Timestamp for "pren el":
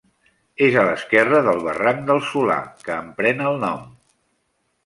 3.21-3.63